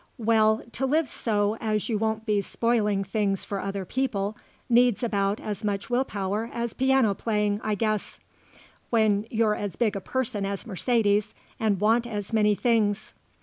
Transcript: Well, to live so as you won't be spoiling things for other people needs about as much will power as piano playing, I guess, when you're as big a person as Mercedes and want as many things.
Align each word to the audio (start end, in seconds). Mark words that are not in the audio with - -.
Well, 0.17 0.63
to 0.71 0.87
live 0.87 1.07
so 1.07 1.57
as 1.61 1.87
you 1.87 1.99
won't 1.99 2.25
be 2.25 2.41
spoiling 2.41 3.03
things 3.03 3.43
for 3.43 3.59
other 3.59 3.85
people 3.85 4.35
needs 4.67 5.03
about 5.03 5.39
as 5.39 5.63
much 5.63 5.91
will 5.91 6.05
power 6.05 6.49
as 6.51 6.73
piano 6.73 7.13
playing, 7.13 7.61
I 7.63 7.75
guess, 7.75 8.19
when 8.89 9.27
you're 9.29 9.53
as 9.53 9.75
big 9.75 9.95
a 9.95 10.01
person 10.01 10.43
as 10.43 10.65
Mercedes 10.65 11.35
and 11.59 11.79
want 11.79 12.07
as 12.07 12.33
many 12.33 12.55
things. 12.55 13.13